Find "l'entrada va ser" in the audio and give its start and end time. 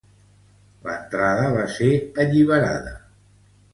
0.87-1.91